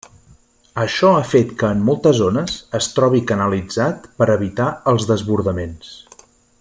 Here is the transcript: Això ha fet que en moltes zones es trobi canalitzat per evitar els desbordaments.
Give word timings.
Això 0.83 1.09
ha 1.17 1.25
fet 1.33 1.51
que 1.59 1.69
en 1.75 1.83
moltes 1.89 2.17
zones 2.21 2.55
es 2.79 2.87
trobi 2.95 3.21
canalitzat 3.33 4.09
per 4.23 4.29
evitar 4.37 4.71
els 4.95 5.07
desbordaments. 5.13 5.93